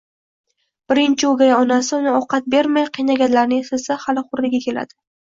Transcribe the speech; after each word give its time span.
Birinchi 0.93 1.27
o`gay 1.31 1.51
onasi 1.57 1.93
uni 1.97 2.09
ovqat 2.19 2.47
bermay 2.53 2.87
qiynaganlarini 2.97 3.61
eslasa 3.65 3.99
hali 4.07 4.25
xo`rligi 4.31 4.63
keladi 4.65 4.99